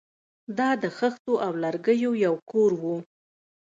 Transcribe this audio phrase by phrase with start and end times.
[0.57, 2.83] دا د خښتو او لرګیو یو کور و